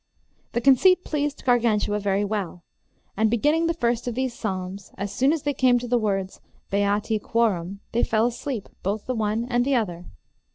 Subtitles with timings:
[0.53, 2.63] The conceit pleased Gargantua very well,
[3.15, 6.41] and, beginning the first of these psalms, as soon as they came to the words
[6.71, 10.05] Beati quorum they fell asleep, both the one and the other.